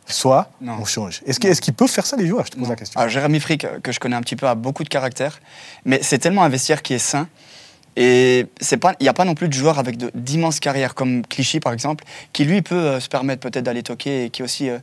soit 0.08 0.50
on 0.62 0.86
change. 0.86 1.22
Est-ce 1.26 1.62
qu'ils 1.62 1.74
peuvent 1.74 1.90
faire 1.90 2.06
ça, 2.06 2.16
les 2.16 2.28
joueurs? 2.28 2.46
Je 2.46 2.52
te 2.52 2.58
pose 2.58 2.70
la 2.70 2.76
question. 2.76 3.00
Alors, 3.00 3.10
Jérémy 3.10 3.40
Frick, 3.40 3.68
que 3.82 3.92
je 3.92 4.00
connais 4.00 4.16
un 4.16 4.22
petit 4.22 4.36
peu, 4.36 4.48
a 4.48 4.56
beaucoup 4.56 4.84
de 4.84 4.90
caractère, 4.90 5.40
mais 5.84 6.00
c'est 6.02 6.20
tellement 6.20 6.44
un 6.44 6.50
vestiaire 6.50 6.82
qui 6.82 6.94
est 6.94 7.00
sain. 7.00 7.28
Et 7.98 8.48
il 8.62 8.80
n'y 9.02 9.08
a 9.08 9.14
pas 9.14 9.26
non 9.26 9.36
plus 9.36 9.48
de 9.48 9.54
joueurs 9.54 9.80
avec 9.80 9.98
d'immenses 10.16 10.60
carrières, 10.60 10.96
comme 10.96 11.26
Clichy 11.26 11.60
par 11.60 11.72
exemple, 11.72 12.04
qui 12.34 12.44
lui 12.44 12.62
peut 12.62 12.76
euh, 12.76 13.00
se 13.00 13.08
permettre 13.08 13.40
peut-être 13.40 13.64
d'aller 13.64 13.84
toquer 13.84 14.26
et 14.26 14.30
qui 14.30 14.44
aussi. 14.44 14.70
Euh, 14.70 14.80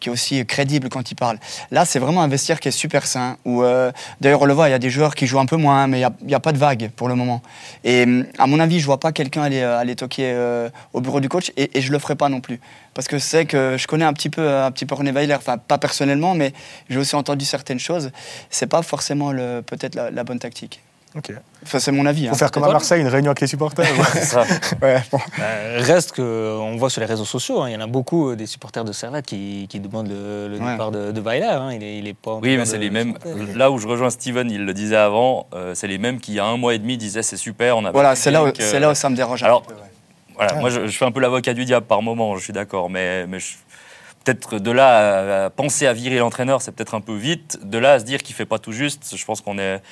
qui 0.00 0.08
est 0.08 0.12
aussi 0.12 0.44
crédible 0.46 0.88
quand 0.88 1.10
il 1.10 1.14
parle. 1.14 1.38
Là, 1.70 1.84
c'est 1.84 1.98
vraiment 1.98 2.22
un 2.22 2.28
vestiaire 2.28 2.58
qui 2.58 2.68
est 2.68 2.72
super 2.72 3.06
sain. 3.06 3.36
Où, 3.44 3.62
euh, 3.62 3.92
d'ailleurs, 4.20 4.42
on 4.42 4.46
le 4.46 4.54
voit, 4.54 4.68
il 4.68 4.72
y 4.72 4.74
a 4.74 4.78
des 4.78 4.90
joueurs 4.90 5.14
qui 5.14 5.26
jouent 5.26 5.38
un 5.38 5.46
peu 5.46 5.56
moins, 5.56 5.86
mais 5.86 6.00
il 6.00 6.26
n'y 6.26 6.34
a, 6.34 6.40
pas 6.40 6.52
de 6.52 6.58
vague 6.58 6.90
pour 6.96 7.08
le 7.08 7.14
moment. 7.14 7.42
Et 7.84 8.06
à 8.38 8.46
mon 8.46 8.58
avis, 8.58 8.80
je 8.80 8.86
vois 8.86 8.98
pas 8.98 9.12
quelqu'un 9.12 9.42
aller, 9.42 9.60
euh, 9.60 9.78
aller 9.78 9.94
toquer 9.94 10.32
euh, 10.32 10.70
au 10.94 11.00
bureau 11.00 11.20
du 11.20 11.28
coach, 11.28 11.52
et, 11.56 11.78
et 11.78 11.82
je 11.82 11.92
le 11.92 11.98
ferai 11.98 12.16
pas 12.16 12.28
non 12.28 12.40
plus. 12.40 12.60
Parce 12.94 13.06
que 13.06 13.18
c'est 13.18 13.44
que 13.44 13.76
je 13.78 13.86
connais 13.86 14.04
un 14.04 14.12
petit 14.12 14.30
peu, 14.30 14.48
un 14.48 14.70
petit 14.70 14.86
peu 14.86 14.94
René 14.94 15.12
Weiler, 15.12 15.34
enfin 15.34 15.58
pas 15.58 15.78
personnellement, 15.78 16.34
mais 16.34 16.52
j'ai 16.88 16.98
aussi 16.98 17.14
entendu 17.14 17.44
certaines 17.44 17.78
choses. 17.78 18.10
C'est 18.48 18.66
pas 18.66 18.82
forcément 18.82 19.30
peut-être 19.32 19.94
la 19.94 20.24
bonne 20.24 20.38
tactique. 20.38 20.80
Ok. 21.16 21.32
Enfin, 21.64 21.80
c'est 21.80 21.90
mon 21.90 22.06
avis. 22.06 22.26
Faut 22.26 22.34
hein. 22.34 22.38
faire 22.38 22.50
comme 22.52 22.62
à 22.62 22.70
Marseille, 22.70 23.00
une 23.00 23.08
réunion 23.08 23.30
avec 23.30 23.40
les 23.40 23.48
supporters. 23.48 23.84
ça. 24.14 24.42
ouais, 24.82 25.02
bon. 25.10 25.18
Euh, 25.40 25.78
reste 25.80 26.14
qu'on 26.14 26.76
voit 26.76 26.88
sur 26.88 27.00
les 27.00 27.06
réseaux 27.06 27.24
sociaux, 27.24 27.62
hein, 27.62 27.68
il 27.68 27.72
y 27.72 27.76
en 27.76 27.80
a 27.80 27.88
beaucoup 27.88 28.30
euh, 28.30 28.36
des 28.36 28.46
supporters 28.46 28.84
de 28.84 28.92
Servette 28.92 29.26
qui, 29.26 29.66
qui 29.68 29.80
demandent 29.80 30.08
le, 30.08 30.50
départ 30.50 30.92
de, 30.92 31.10
de 31.10 31.20
Weiler. 31.20 31.46
Hein. 31.46 31.72
il, 31.72 31.82
est, 31.82 31.98
il 31.98 32.06
est 32.06 32.14
pas 32.14 32.34
oui, 32.36 32.56
mais 32.56 32.64
c'est 32.64 32.78
les 32.78 32.90
mêmes. 32.90 33.14
Là 33.56 33.72
où 33.72 33.78
je 33.78 33.88
rejoins 33.88 34.10
Steven, 34.10 34.48
il 34.50 34.64
le 34.64 34.72
disait 34.72 34.96
avant, 34.96 35.48
euh, 35.52 35.74
c'est 35.74 35.88
les 35.88 35.98
mêmes 35.98 36.20
qui, 36.20 36.32
il 36.32 36.36
y 36.36 36.40
a 36.40 36.44
un 36.44 36.56
mois 36.56 36.74
et 36.74 36.78
demi, 36.78 36.96
disaient 36.96 37.22
c'est 37.22 37.36
super. 37.36 37.76
On 37.76 37.84
a 37.84 37.90
voilà, 37.90 38.14
c'est 38.14 38.30
là, 38.30 38.44
où, 38.44 38.46
là 38.46 38.90
où 38.90 38.94
ça 38.94 39.10
me 39.10 39.16
dérange 39.16 39.42
Alors, 39.42 39.64
un 39.66 39.68
peu. 39.68 39.74
Voilà, 40.36 40.54
moi 40.54 40.70
je, 40.70 40.86
fais 40.86 41.04
un 41.04 41.12
peu 41.12 41.20
l'avocat 41.20 41.52
du 41.52 41.64
diable 41.64 41.86
par 41.86 42.00
moment, 42.00 42.34
je 42.36 42.44
suis 42.44 42.52
d'accord, 42.52 42.88
mais, 42.88 43.26
mais 43.26 43.38
peut-être 44.24 44.58
de 44.58 44.70
là 44.70 45.44
à 45.44 45.50
penser 45.50 45.86
à 45.86 45.92
virer 45.92 46.18
l'entraîneur, 46.18 46.62
c'est 46.62 46.72
peut-être 46.72 46.94
un 46.94 47.00
peu 47.00 47.14
vite. 47.14 47.58
De 47.62 47.76
là 47.76 47.94
à 47.94 47.98
se 47.98 48.04
dire 48.04 48.22
qu'il 48.22 48.34
fait 48.34 48.46
pas 48.46 48.58
tout 48.58 48.72
juste, 48.72 49.14
je 49.14 49.24
pense 49.24 49.40
qu'on 49.40 49.58
est 49.58 49.82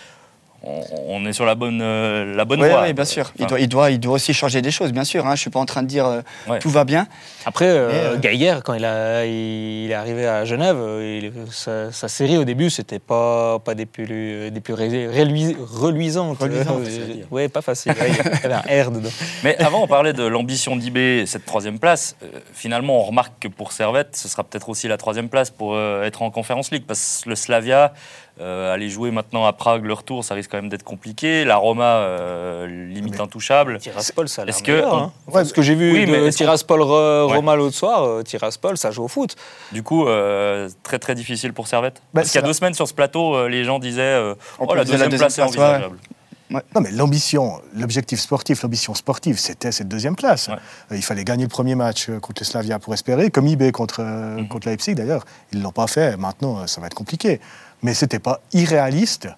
on, 0.62 1.24
est 1.24 1.32
sur 1.32 1.46
la 1.46 1.54
bonne, 1.54 1.80
euh, 1.80 2.34
la 2.34 2.44
bonne 2.44 2.58
voie. 2.58 2.82
Oui, 2.82 2.92
bien 2.92 3.04
sûr. 3.04 3.32
Il, 3.38 3.46
doit, 3.46 3.60
il, 3.60 3.68
doit, 3.68 3.90
il 3.92 4.00
doit 4.00 4.14
aussi 4.14 4.34
changer 4.34 4.60
des 4.60 4.72
choses, 4.72 4.92
bien 4.92 5.04
sûr. 5.04 5.24
Hein. 5.24 5.30
Je 5.30 5.32
ne 5.32 5.36
suis 5.36 5.50
pas 5.50 5.60
en 5.60 5.66
train 5.66 5.82
de 5.82 5.86
dire 5.86 6.06
euh, 6.06 6.58
tout 6.60 6.70
va 6.70 6.84
bien. 6.84 7.06
Après, 7.46 7.66
euh, 7.68 8.18
Gaillard, 8.18 8.64
quand 8.64 8.74
il, 8.74 8.84
a, 8.84 9.24
il, 9.24 9.88
est 9.90 9.94
arrivé 9.94 10.26
à 10.26 10.44
Genève, 10.44 10.76
sa, 11.50 12.08
série 12.08 12.36
au 12.38 12.44
début, 12.44 12.70
c'était 12.70 12.98
pas, 12.98 13.60
pas 13.60 13.76
des 13.76 13.86
plus, 13.86 14.50
des 14.50 14.60
plus 14.60 14.74
reluisantes. 14.74 16.38
oui, 17.30 17.48
pas 17.48 17.62
facile. 17.62 17.94
il 18.06 18.16
y 18.16 18.20
avait 18.20 18.54
un 18.54 18.84
R 18.84 18.90
dedans. 18.90 19.10
Mais 19.44 19.56
avant, 19.58 19.84
on 19.84 19.86
parlait 19.86 20.12
de 20.12 20.24
l'ambition 20.24 20.74
d'IB, 20.74 21.26
cette 21.26 21.46
troisième 21.46 21.78
place. 21.78 22.16
finalement, 22.52 22.98
on 22.98 23.04
remarque 23.04 23.34
que 23.40 23.48
pour 23.48 23.70
Servette, 23.70 24.16
ce 24.16 24.28
sera 24.28 24.42
peut-être 24.42 24.68
aussi 24.68 24.88
la 24.88 24.96
troisième 24.96 25.28
place 25.28 25.50
pour 25.50 25.78
être 25.78 26.22
en 26.22 26.30
Conférence 26.30 26.72
League, 26.72 26.84
parce 26.86 27.22
que 27.24 27.30
le 27.30 27.36
Slavia 27.36 27.92
euh, 28.40 28.72
aller 28.72 28.88
jouer 28.88 29.10
maintenant 29.10 29.46
à 29.46 29.52
Prague, 29.52 29.84
le 29.84 29.92
retour, 29.92 30.24
ça 30.24 30.34
risque 30.34 30.50
quand 30.50 30.58
même 30.58 30.68
d'être 30.68 30.84
compliqué. 30.84 31.44
La 31.44 31.56
Roma, 31.56 31.96
euh, 31.96 32.66
limite 32.66 33.18
intouchable. 33.20 33.78
Tiraspol, 33.78 34.28
ça 34.28 34.42
a 34.42 34.46
Est-ce 34.46 34.62
que, 34.62 34.84
hein. 34.84 35.12
Ce 35.44 35.52
que 35.52 35.62
j'ai 35.62 35.74
vu 35.74 35.92
oui, 35.92 36.06
de 36.06 36.30
Tiraspol 36.30 36.82
Roma 36.82 37.56
l'autre 37.56 37.76
soir, 37.76 38.04
euh, 38.04 38.22
Tiraspol, 38.22 38.76
ça 38.76 38.90
joue 38.90 39.04
au 39.04 39.08
foot. 39.08 39.34
Du 39.72 39.82
coup, 39.82 40.06
très 40.82 40.98
très 40.98 41.14
difficile 41.14 41.52
pour 41.52 41.66
Servette. 41.66 42.02
Bah, 42.14 42.20
Parce 42.20 42.30
qu'il 42.30 42.40
y 42.40 42.44
a 42.44 42.46
deux 42.46 42.52
semaines 42.52 42.74
sur 42.74 42.86
ce 42.86 42.94
plateau, 42.94 43.48
les 43.48 43.64
gens 43.64 43.78
disaient 43.78 44.34
oh, 44.58 44.74
la 44.74 44.84
deuxième, 44.84 45.10
place 45.10 45.38
est 45.38 45.42
envisageable. 45.42 45.98
Non, 46.50 46.80
mais 46.80 46.90
l'ambition, 46.90 47.60
l'objectif 47.74 48.20
sportif, 48.20 48.62
l'ambition 48.62 48.94
sportive, 48.94 49.38
c'était 49.38 49.72
cette 49.72 49.88
deuxième 49.88 50.16
place. 50.16 50.48
il 50.90 51.02
fallait 51.02 51.24
gagner 51.24 51.44
le 51.44 51.48
premier 51.48 51.74
match 51.74 52.10
contre 52.20 52.42
le 52.42 52.46
Slavia 52.46 52.78
pour 52.78 52.94
espérer, 52.94 53.30
comme 53.30 53.46
IB 53.46 53.70
contre, 53.72 54.02
mhm. 54.02 54.48
contre 54.48 54.68
Leipzig 54.68 54.94
d'ailleurs. 54.94 55.24
Ils 55.52 55.58
ne 55.58 55.64
l'ont 55.64 55.72
pas 55.72 55.86
fait. 55.86 56.16
Maintenant, 56.16 56.66
ça 56.66 56.80
va 56.80 56.86
être 56.86 56.94
compliqué. 56.94 57.40
Mais 57.82 57.94
ce 57.94 58.04
n'était 58.04 58.18
pas 58.18 58.40
irréaliste 58.52 59.28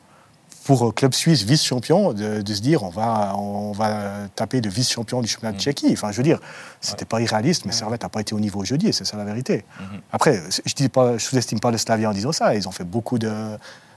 pour 0.65 0.85
un 0.85 0.91
club 0.91 1.15
suisse 1.15 1.43
vice-champion 1.43 2.13
de, 2.13 2.55
se 2.55 2.61
dire 2.61 2.83
on 2.83 2.91
va, 2.91 3.35
on 3.37 3.73
va 3.73 4.29
taper 4.37 4.61
de 4.61 4.69
vice-champion 4.69 5.21
du 5.21 5.29
championnat 5.29 5.53
de 5.53 5.57
mm. 5.57 5.61
Tchéquie. 5.61 5.93
Enfin, 5.93 6.13
je 6.13 6.17
veux 6.19 6.23
dire, 6.23 6.39
c'était 6.81 7.05
pas 7.05 7.21
irréaliste, 7.21 7.65
mais 7.65 7.73
Servette 7.73 8.03
n'a 8.03 8.09
pas 8.09 8.21
été 8.21 8.35
au 8.35 8.41
niveau 8.41 8.65
jeudi, 8.65 8.89
et 8.89 8.93
c'est 8.93 9.05
ça 9.05 9.17
la 9.17 9.25
vérité. 9.25 9.65
Mm-hmm. 9.81 10.01
Après, 10.13 10.43
je 10.65 10.85
ne 10.85 11.19
sous-estime 11.19 11.61
pas 11.61 11.71
le 11.71 11.79
Slavia 11.79 12.11
en 12.11 12.13
disant 12.13 12.33
ça. 12.33 12.55
Ils 12.55 12.69
ont 12.69 12.73
fait 12.73 12.85
beaucoup 12.85 13.19
de, 13.19 13.33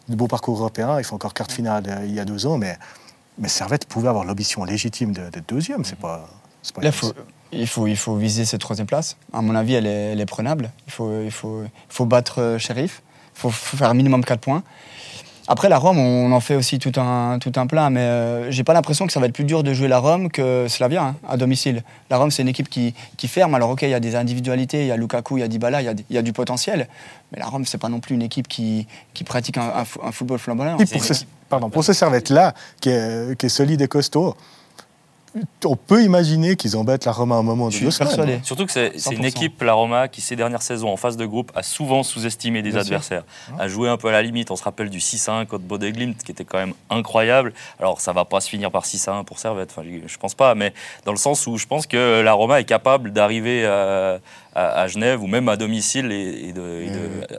beaux 0.08 0.28
parcours 0.28 0.58
européens. 0.58 0.98
Ils 1.00 1.04
font 1.04 1.16
encore 1.16 1.34
quart 1.34 1.52
finale 1.52 1.84
euh, 1.88 2.06
il 2.06 2.14
y 2.14 2.20
a 2.20 2.26
deux 2.26 2.46
ans, 2.46 2.58
mais, 2.58 2.78
mais 3.38 3.48
Servette 3.48 3.86
pouvait 3.86 4.10
avoir 4.10 4.26
l'ambition 4.26 4.64
légitime 4.64 5.12
d'être 5.12 5.48
deuxième. 5.48 5.86
C'est 5.86 5.98
pas. 5.98 6.28
pas 6.74 6.82
Là, 6.82 6.92
faut, 6.92 7.14
il, 7.52 7.68
faut, 7.68 7.88
il 7.88 7.98
faut 7.98 8.16
viser 8.16 8.46
cette 8.46 8.62
troisième 8.62 8.88
place. 8.88 9.18
À 9.32 9.42
mon 9.42 9.56
avis, 9.56 9.74
elle 9.74 9.88
est, 9.88 10.12
elle 10.12 10.22
est 10.22 10.26
prenable. 10.26 10.72
Il 10.88 10.94
faut, 10.94 11.22
il 11.22 11.32
faut, 11.32 11.64
il 11.64 11.70
faut 11.90 12.06
battre 12.06 12.42
euh, 12.42 12.58
Sheriff. 12.58 13.02
Il 13.36 13.40
faut, 13.40 13.50
faire 13.50 13.90
un 13.90 13.94
minimum 13.94 14.24
4 14.24 14.40
points. 14.40 14.64
Après, 15.48 15.68
la 15.68 15.78
Rome, 15.78 16.00
on 16.00 16.32
en 16.32 16.40
fait 16.40 16.56
aussi 16.56 16.80
tout 16.80 16.98
un, 16.98 17.38
tout 17.40 17.52
un 17.58 17.68
plein, 17.68 17.90
mais 17.90 18.00
euh, 18.00 18.50
j'ai 18.52 18.64
pas 18.64 18.74
l'impression 18.74 19.06
que 19.06 19.12
ça 19.12 19.20
va 19.20 19.26
être 19.26 19.34
plus 19.34 19.44
dur 19.44 19.62
de 19.64 19.74
jouer 19.74 19.90
la 19.90 20.00
Rome 20.00 20.30
que 20.30 20.68
Slavia 20.70 21.04
hein, 21.04 21.16
à 21.28 21.36
domicile. 21.36 21.84
La 22.10 22.18
Rome, 22.18 22.32
c'est 22.32 22.44
une 22.44 22.48
équipe 22.48 22.70
qui, 22.70 22.94
qui, 23.18 23.28
ferme. 23.28 23.54
Alors, 23.54 23.70
ok, 23.72 23.82
il 23.82 23.90
y 23.90 23.94
a 23.94 24.00
des 24.00 24.16
individualités, 24.16 24.82
il 24.82 24.88
y 24.88 24.92
a 24.92 24.96
Lukaku, 24.96 25.38
il 25.38 25.42
y 25.42 25.44
a 25.44 25.50
Dybala, 25.50 25.82
il 25.82 26.06
y, 26.10 26.14
y, 26.14 26.18
a 26.18 26.22
du 26.22 26.32
potentiel, 26.32 26.88
mais 27.32 27.40
la 27.40 27.48
Rome, 27.48 27.66
c'est 27.66 27.78
pas 27.78 27.90
non 27.90 28.00
plus 28.00 28.16
une 28.16 28.22
équipe 28.22 28.48
qui, 28.48 28.88
qui 29.14 29.26
pratique 29.26 29.58
un, 29.58 29.84
un, 30.04 30.12
football 30.12 30.40
flamboyant. 30.40 30.78
Pour 30.78 31.04
ce, 31.04 31.26
pardon, 31.50 31.70
pour 31.70 31.84
ce 31.84 31.92
servette-là, 31.92 32.54
qui 32.80 32.90
est, 32.90 33.38
qui 33.38 33.48
est 33.48 33.50
solide 33.50 33.82
et 33.82 33.88
costaud, 33.88 34.36
on 35.66 35.76
peut 35.76 36.04
imaginer 36.04 36.56
qu'ils 36.56 36.78
embêtent 36.78 37.06
la 37.06 37.12
Roma 37.12 37.36
à 37.36 37.40
un 37.40 37.44
moment 37.44 37.70
de 37.70 37.78
deux 37.78 37.92
semaines. 37.92 38.44
Surtout 38.44 38.66
que 38.66 38.72
c'est 38.72 38.94
une 39.12 39.26
équipe, 39.26 39.62
la 39.62 39.74
Roma, 39.74 40.08
qui 40.08 40.22
ces 40.22 40.36
dernières 40.36 40.62
saisons 40.62 40.90
en 40.90 40.98
phase 40.98 41.18
de 41.18 41.26
groupe 41.26 41.52
a 41.56 41.64
souvent 41.64 42.04
sous-estimé 42.04 42.62
des 42.62 42.78
adversaires, 42.78 43.24
a 43.58 43.68
joué 43.68 43.90
un 43.90 43.98
peu 43.98 44.10
à 44.10 44.12
la 44.12 44.22
limite. 44.22 44.52
On 44.52 44.56
se 44.56 44.64
rappelle 44.64 44.90
du 44.90 45.00
6-1 45.00 45.46
contre 45.46 45.64
Bodeglimt, 45.64 46.16
qui 46.24 46.32
était 46.32 46.46
quand 46.46 46.60
même 46.60 46.74
incroyable. 46.90 47.54
Alors 47.80 48.02
ça 48.02 48.14
va 48.14 48.26
pas 48.26 48.42
se 48.42 48.50
finir 48.50 48.72
par 48.72 48.86
6-1 48.86 49.24
pour 49.24 49.40
Servette, 49.40 49.74
enfin, 49.76 49.88
je 50.06 50.18
pense 50.18 50.36
pas, 50.36 50.56
mais 50.56 50.74
dans 51.06 51.12
le 51.12 51.18
sens 51.18 51.48
où 51.48 51.58
je 51.58 51.66
pense 51.66 51.88
que 51.88 52.22
la 52.22 52.34
Roma 52.34 52.60
est 52.60 52.66
capable 52.66 53.12
d'arriver 53.12 53.66
à, 53.66 54.20
à, 54.56 54.88
Genève 54.88 55.22
ou 55.22 55.28
même 55.28 55.50
à 55.50 55.58
domicile 55.58 56.12
et, 56.12 56.54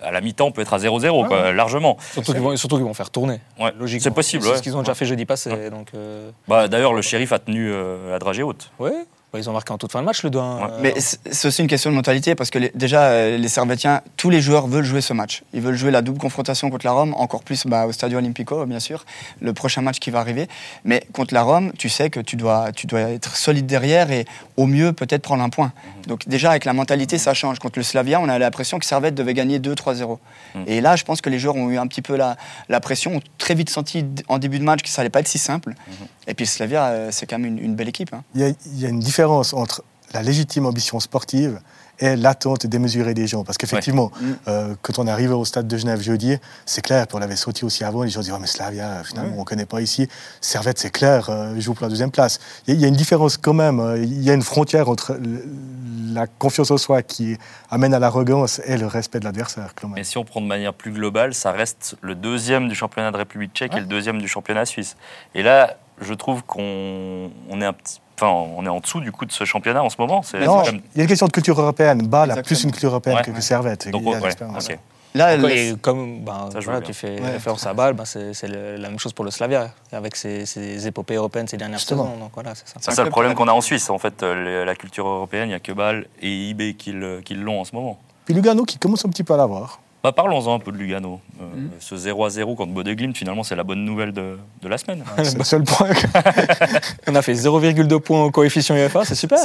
à 0.02 0.10
la 0.10 0.20
mi-temps 0.20 0.50
peut 0.50 0.62
être 0.62 0.74
à 0.74 0.78
0-0 0.78 1.52
largement. 1.52 1.96
Surtout 2.12 2.32
qu'ils 2.32 2.40
vont, 2.40 2.56
surtout 2.56 2.78
vont 2.78 2.94
faire 2.94 3.10
tourner. 3.10 3.40
Ouais, 3.58 3.72
C'est 3.98 4.10
possible. 4.12 4.44
C'est 4.44 4.56
ce 4.56 4.62
qu'ils 4.62 4.76
ont 4.76 4.80
déjà 4.80 4.94
fait 4.94 5.06
jeudi 5.06 5.24
passé. 5.24 5.70
Donc, 5.70 5.88
euh, 5.94 6.30
bah, 6.48 6.68
D'ailleurs, 6.68 6.92
le 6.92 7.02
shérif 7.02 7.32
a 7.32 7.38
tenu 7.38 7.70
euh, 7.70 8.10
la 8.10 8.18
dragée 8.18 8.42
haute. 8.42 8.70
Oui, 8.78 8.90
ils 9.38 9.48
ont 9.50 9.52
marqué 9.52 9.72
en 9.72 9.78
toute 9.78 9.92
fin 9.92 10.00
de 10.00 10.06
match 10.06 10.22
le 10.22 10.30
2 10.30 10.40
Mais 10.80 10.94
c'est 10.98 11.48
aussi 11.48 11.62
une 11.62 11.68
question 11.68 11.90
de 11.90 11.96
mentalité 11.96 12.34
parce 12.34 12.50
que 12.50 12.58
déjà, 12.76 13.04
euh, 13.04 13.36
les 13.36 13.48
Servetiens, 13.48 14.02
tous 14.16 14.30
les 14.30 14.40
joueurs 14.40 14.66
veulent 14.66 14.84
jouer 14.84 15.00
ce 15.00 15.12
match. 15.12 15.42
Ils 15.52 15.60
veulent 15.60 15.76
jouer 15.76 15.90
la 15.90 16.02
double 16.02 16.18
confrontation 16.18 16.70
contre 16.70 16.86
la 16.86 16.92
Rome, 16.92 17.14
encore 17.16 17.42
plus 17.42 17.66
bah, 17.66 17.86
au 17.86 17.92
Stadio 17.92 18.18
Olimpico, 18.18 18.64
bien 18.66 18.80
sûr, 18.80 19.04
le 19.40 19.52
prochain 19.52 19.82
match 19.82 19.98
qui 19.98 20.10
va 20.10 20.20
arriver. 20.20 20.48
Mais 20.84 21.06
contre 21.12 21.34
la 21.34 21.42
Rome, 21.42 21.72
tu 21.78 21.88
sais 21.88 22.10
que 22.10 22.20
tu 22.20 22.36
dois, 22.36 22.72
tu 22.72 22.86
dois 22.86 23.00
être 23.00 23.36
solide 23.36 23.66
derrière 23.66 24.10
et 24.10 24.24
au 24.56 24.66
mieux 24.66 24.92
peut-être 24.92 25.22
prendre 25.22 25.42
un 25.42 25.50
point. 25.50 25.72
Mhm. 25.74 26.06
Donc 26.06 26.28
déjà, 26.28 26.50
avec 26.50 26.64
la 26.64 26.72
mentalité, 26.72 27.18
ça 27.18 27.34
change. 27.34 27.58
Contre 27.58 27.78
le 27.78 27.82
Slavia, 27.82 28.20
on 28.20 28.28
a 28.28 28.38
l'impression 28.38 28.78
que 28.78 28.86
Servette 28.86 29.14
devait 29.14 29.34
gagner 29.34 29.58
2-3-0. 29.58 30.18
Mhm. 30.54 30.64
Et 30.66 30.80
là, 30.80 30.96
je 30.96 31.04
pense 31.04 31.20
que 31.20 31.30
les 31.30 31.38
joueurs 31.38 31.56
ont 31.56 31.70
eu 31.70 31.78
un 31.78 31.86
petit 31.86 32.02
peu 32.02 32.16
la, 32.16 32.36
la 32.68 32.80
pression, 32.80 33.16
ont 33.16 33.22
très 33.38 33.54
vite 33.54 33.70
senti 33.70 34.04
en 34.28 34.38
début 34.38 34.58
de 34.58 34.64
match 34.64 34.82
que 34.82 34.88
ça 34.88 35.00
allait 35.00 35.10
pas 35.10 35.20
être 35.20 35.28
si 35.28 35.38
simple. 35.38 35.70
Mhm. 35.70 36.06
Et 36.26 36.34
puis 36.34 36.46
Slavia, 36.46 36.86
euh, 36.86 37.08
c'est 37.10 37.26
quand 37.26 37.38
même 37.38 37.58
une, 37.58 37.74
belle 37.74 37.88
équipe. 37.88 38.12
Hein. 38.14 38.22
Il, 38.34 38.40
y 38.40 38.44
a, 38.44 38.48
il 38.48 38.80
y 38.80 38.86
a 38.86 38.88
une 38.88 39.00
différence 39.00 39.52
entre 39.52 39.82
la 40.12 40.22
légitime 40.22 40.66
ambition 40.66 41.00
sportive 41.00 41.60
et 41.98 42.16
l'attente 42.16 42.66
démesurée 42.66 43.14
des 43.14 43.26
gens. 43.26 43.44
Parce 43.44 43.58
qu'effectivement, 43.58 44.10
mm. 44.20 44.32
euh, 44.48 44.74
quand 44.82 44.98
on 44.98 45.06
est 45.06 45.10
arrivé 45.10 45.32
au 45.32 45.44
stade 45.44 45.68
de 45.68 45.76
Genève 45.76 46.00
jeudi, 46.00 46.36
c'est 46.66 46.82
clair, 46.82 47.06
puis 47.06 47.16
on 47.16 47.18
l'avait 47.18 47.36
sauté 47.36 47.64
aussi 47.64 47.84
avant, 47.84 48.02
les 48.02 48.10
gens 48.10 48.20
disaient 48.20 48.32
oh, 48.34 48.40
mais 48.40 48.46
Slavia, 48.46 49.02
finalement, 49.04 49.34
on 49.36 49.40
ne 49.40 49.44
connaît 49.44 49.66
pas 49.66 49.80
ici. 49.80 50.08
Servette, 50.40 50.78
c'est 50.78 50.90
clair, 50.90 51.28
euh, 51.30 51.58
joue 51.60 51.74
pour 51.74 51.84
la 51.84 51.90
deuxième 51.90 52.10
place. 52.10 52.38
Il 52.66 52.80
y, 52.80 52.84
a 52.84 52.88
une 52.88 52.96
différence 52.96 53.36
quand 53.36 53.54
même, 53.54 53.80
euh, 53.80 53.98
il 53.98 54.22
y 54.22 54.30
a 54.30 54.34
une 54.34 54.42
frontière 54.42 54.88
entre 54.88 55.18
la 56.12 56.26
confiance 56.26 56.70
en 56.70 56.78
soi 56.78 57.02
qui 57.02 57.36
amène 57.70 57.94
à 57.94 57.98
l'arrogance 57.98 58.60
et 58.64 58.76
le 58.76 58.86
respect 58.86 59.20
de 59.20 59.24
l'adversaire. 59.24 59.72
Mais 59.94 60.04
si 60.04 60.18
on 60.18 60.24
prend 60.24 60.40
de 60.40 60.46
manière 60.46 60.74
plus 60.74 60.92
globale, 60.92 61.34
ça 61.34 61.52
reste 61.52 61.96
le 62.00 62.14
deuxième 62.14 62.68
du 62.68 62.74
championnat 62.74 63.10
de 63.10 63.16
République 63.16 63.52
tchèque 63.52 63.74
et 63.74 63.80
le 63.80 63.86
deuxième 63.86 64.20
du 64.20 64.28
championnat 64.28 64.64
suisse. 64.64 64.96
Et 65.34 65.42
là, 65.42 65.76
je 66.00 66.14
trouve 66.14 66.42
qu'on 66.44 67.30
est 67.60 67.64
un 67.64 67.72
petit 67.72 68.00
Enfin, 68.16 68.28
on 68.28 68.64
est 68.64 68.68
en 68.68 68.80
dessous 68.80 69.00
du 69.00 69.10
coup 69.10 69.24
de 69.24 69.32
ce 69.32 69.44
championnat 69.44 69.82
en 69.82 69.90
ce 69.90 69.96
moment. 69.98 70.22
Non, 70.34 70.62
il 70.64 70.80
y 70.96 71.00
a 71.00 71.02
une 71.02 71.08
question 71.08 71.26
de 71.26 71.32
culture 71.32 71.60
européenne. 71.60 72.06
Bâle 72.06 72.30
a 72.30 72.42
plus 72.42 72.62
une 72.64 72.70
culture 72.70 72.90
européenne 72.90 73.18
que, 73.22 73.40
Servette. 73.40 73.88
Donc, 73.90 74.04
Là, 75.16 75.36
comme 75.80 76.24
ben, 76.24 76.48
tu 76.84 76.92
fais 76.92 77.20
référence 77.20 77.66
à 77.66 77.72
Bâle, 77.72 77.94
ben, 77.94 78.04
c'est 78.04 78.48
la 78.48 78.88
même 78.88 78.98
chose 78.98 79.12
pour 79.12 79.24
le 79.24 79.30
Slavia, 79.30 79.70
avec 79.92 80.16
ses, 80.16 80.86
épopées 80.86 81.14
européennes 81.14 81.46
ces 81.46 81.56
dernières 81.56 81.80
saisons. 81.80 82.10
c'est 82.54 82.92
ça. 82.92 83.04
le 83.04 83.10
problème 83.10 83.34
qu'on 83.34 83.48
a 83.48 83.52
en 83.52 83.60
Suisse. 83.60 83.90
En 83.90 83.98
fait, 83.98 84.22
euh, 84.22 84.64
la 84.64 84.74
culture 84.74 85.06
européenne, 85.06 85.44
il 85.44 85.48
n'y 85.50 85.54
a 85.54 85.60
que 85.60 85.72
Bâle 85.72 86.06
et 86.20 86.48
IB 86.50 86.76
qui 86.76 86.92
l'ont 86.92 87.60
en 87.60 87.64
ce 87.64 87.74
moment. 87.74 87.98
Puis 88.24 88.34
Lugano 88.34 88.64
qui 88.64 88.78
commence 88.78 89.04
un 89.04 89.10
petit 89.10 89.22
peu 89.22 89.34
à 89.34 89.36
l'avoir. 89.36 89.80
Bah, 90.04 90.12
Parlons-en 90.12 90.56
un 90.56 90.58
peu 90.58 90.70
de 90.70 90.76
Lugano. 90.76 91.18
Euh, 91.40 91.44
mm. 91.44 91.70
Ce 91.80 91.96
0 91.96 92.26
à 92.26 92.28
0 92.28 92.54
contre 92.56 92.72
Bodeglimt, 92.74 93.16
finalement, 93.16 93.42
c'est 93.42 93.56
la 93.56 93.64
bonne 93.64 93.86
nouvelle 93.86 94.12
de, 94.12 94.36
de 94.60 94.68
la 94.68 94.76
semaine. 94.76 95.02
Ah, 95.16 95.24
c'est 95.24 95.38
le 95.38 95.44
seul 95.44 95.64
point. 95.64 95.88
on 97.08 97.14
a 97.14 97.22
fait 97.22 97.32
0,2 97.32 98.00
points 98.00 98.24
au 98.24 98.30
coefficient 98.30 98.76
UEFA, 98.76 99.06
c'est 99.06 99.14
super. 99.14 99.38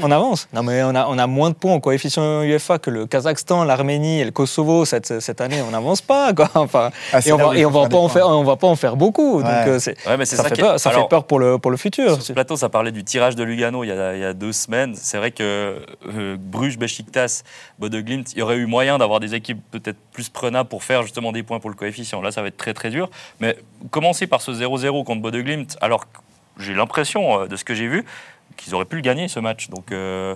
On 0.00 0.10
avance. 0.10 0.48
Non, 0.54 0.62
mais 0.62 0.82
on 0.82 0.94
a, 0.94 1.06
on 1.08 1.18
a 1.18 1.26
moins 1.26 1.50
de 1.50 1.54
points 1.54 1.74
au 1.74 1.80
coefficient 1.80 2.42
UEFA 2.42 2.78
que 2.78 2.88
le 2.88 3.04
Kazakhstan, 3.04 3.64
l'Arménie 3.64 4.20
et 4.20 4.24
le 4.24 4.30
Kosovo 4.30 4.86
cette, 4.86 5.20
cette 5.20 5.42
année. 5.42 5.60
On 5.60 5.72
n'avance 5.72 6.00
pas. 6.00 6.32
Quoi. 6.32 6.48
Enfin, 6.54 6.90
ah, 7.12 7.18
et 7.26 7.32
on 7.32 7.36
va, 7.36 7.56
et 7.58 7.66
on 7.66 7.70
va 7.70 7.88
pas 7.88 7.98
en 7.98 8.08
faire, 8.08 8.28
on 8.28 8.44
va 8.44 8.56
pas 8.56 8.68
en 8.68 8.76
faire 8.76 8.96
beaucoup. 8.96 9.42
Donc, 9.42 9.50
euh, 9.50 9.78
c'est, 9.78 9.96
mais 10.16 10.24
ça, 10.24 10.36
ça, 10.36 10.44
fait, 10.44 10.56
peur, 10.56 10.80
ça 10.80 10.90
fait 10.90 11.08
peur 11.10 11.24
pour 11.24 11.38
le, 11.38 11.58
pour 11.58 11.70
le 11.70 11.76
futur. 11.76 12.14
Sur 12.14 12.22
ce 12.22 12.32
plateau, 12.32 12.56
ça 12.56 12.70
parlait 12.70 12.92
du 12.92 13.04
tirage 13.04 13.36
de 13.36 13.42
Lugano 13.42 13.84
il 13.84 13.88
y 13.88 13.92
a, 13.92 14.14
il 14.14 14.20
y 14.20 14.24
a 14.24 14.32
deux 14.32 14.52
semaines. 14.52 14.94
C'est 14.94 15.18
vrai 15.18 15.32
que 15.32 15.82
euh, 16.06 16.36
Bruges, 16.38 16.78
Besiktas, 16.78 17.42
Bodeglimt, 17.78 18.32
il 18.32 18.38
y 18.38 18.42
aurait 18.42 18.56
eu 18.56 18.64
moyen 18.64 18.96
d'avoir 18.96 19.20
des 19.20 19.34
équipes 19.34 19.60
peut-être 19.82 19.98
plus 20.12 20.28
prenables 20.28 20.68
pour 20.68 20.84
faire 20.84 21.02
justement 21.02 21.32
des 21.32 21.42
points 21.42 21.60
pour 21.60 21.70
le 21.70 21.76
coefficient. 21.76 22.20
Là, 22.22 22.32
ça 22.32 22.42
va 22.42 22.48
être 22.48 22.56
très 22.56 22.74
très 22.74 22.90
dur. 22.90 23.10
Mais 23.40 23.56
commencer 23.90 24.26
par 24.26 24.40
ce 24.40 24.50
0-0 24.50 25.04
contre 25.04 25.22
Bodeglimt, 25.22 25.76
alors 25.80 26.10
que 26.10 26.18
j'ai 26.58 26.74
l'impression, 26.74 27.40
euh, 27.40 27.46
de 27.46 27.56
ce 27.56 27.64
que 27.64 27.74
j'ai 27.74 27.88
vu, 27.88 28.04
qu'ils 28.56 28.74
auraient 28.74 28.84
pu 28.84 28.96
le 28.96 29.02
gagner 29.02 29.28
ce 29.28 29.40
match. 29.40 29.68
Donc. 29.68 29.92
Euh, 29.92 30.34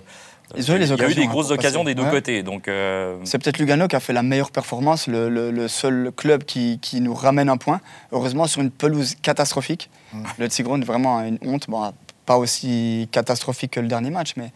ils 0.56 0.70
ont 0.70 0.76
eu, 0.76 0.78
les 0.78 0.92
il 0.92 0.96
y 0.96 1.02
a 1.02 1.10
eu 1.10 1.14
des 1.14 1.26
grosses 1.26 1.50
occasions 1.50 1.82
des 1.82 1.96
deux 1.96 2.08
côtés. 2.08 2.44
Donc, 2.44 2.68
euh, 2.68 3.18
C'est 3.24 3.36
peut-être 3.38 3.58
Lugano 3.58 3.88
qui 3.88 3.96
a 3.96 4.00
fait 4.00 4.12
la 4.12 4.22
meilleure 4.22 4.52
performance, 4.52 5.08
le, 5.08 5.66
seul 5.66 6.12
club 6.16 6.44
qui, 6.44 6.78
qui, 6.80 7.00
nous 7.00 7.14
ramène 7.14 7.48
un 7.48 7.56
point. 7.56 7.80
Heureusement, 8.12 8.46
sur 8.46 8.62
une 8.62 8.70
pelouse 8.70 9.16
catastrophique. 9.16 9.90
Le 10.38 10.48
Tigron, 10.48 10.78
vraiment 10.78 11.20
une 11.22 11.38
honte. 11.42 11.68
Bon, 11.68 11.92
pas 12.26 12.36
aussi 12.36 13.08
catastrophique 13.10 13.72
que 13.72 13.80
le 13.80 13.88
dernier 13.88 14.10
match, 14.10 14.34
mais 14.36 14.52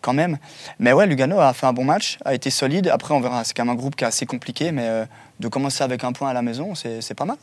quand 0.00 0.12
même. 0.12 0.38
Mais 0.78 0.92
ouais, 0.92 1.06
Lugano 1.06 1.40
a 1.40 1.52
fait 1.52 1.66
un 1.66 1.72
bon 1.72 1.84
match, 1.84 2.18
a 2.24 2.34
été 2.34 2.50
solide. 2.50 2.88
Après, 2.88 3.14
on 3.14 3.20
verra. 3.20 3.44
C'est 3.44 3.54
quand 3.54 3.64
même 3.64 3.74
un 3.74 3.78
groupe 3.78 3.96
qui 3.96 4.04
est 4.04 4.06
assez 4.06 4.26
compliqué, 4.26 4.72
mais 4.72 4.86
euh, 4.86 5.04
de 5.40 5.48
commencer 5.48 5.82
avec 5.82 6.04
un 6.04 6.12
point 6.12 6.28
à 6.30 6.32
la 6.32 6.42
maison, 6.42 6.74
c'est 6.74 7.14
pas 7.14 7.24
mal. 7.24 7.36